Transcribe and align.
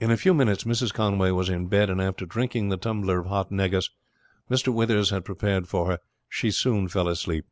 In 0.00 0.10
a 0.10 0.16
few 0.16 0.34
minutes 0.34 0.64
Mrs. 0.64 0.92
Conway 0.92 1.30
was 1.30 1.48
in 1.48 1.68
bed, 1.68 1.90
and 1.90 2.00
after 2.02 2.26
drinking 2.26 2.70
the 2.70 2.76
tumbler 2.76 3.20
of 3.20 3.26
hot 3.26 3.52
negus 3.52 3.88
Mr. 4.50 4.74
Withers 4.74 5.10
had 5.10 5.24
prepared 5.24 5.68
for 5.68 5.86
her 5.86 6.00
she 6.28 6.50
soon 6.50 6.88
fell 6.88 7.06
asleep. 7.06 7.44